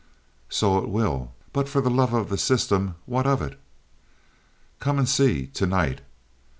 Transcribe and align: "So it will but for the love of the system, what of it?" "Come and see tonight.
"So 0.49 0.79
it 0.79 0.89
will 0.89 1.31
but 1.53 1.69
for 1.69 1.79
the 1.79 1.91
love 1.91 2.11
of 2.11 2.29
the 2.29 2.37
system, 2.39 2.95
what 3.05 3.27
of 3.27 3.39
it?" 3.39 3.59
"Come 4.79 4.97
and 4.97 5.07
see 5.07 5.45
tonight. 5.45 6.01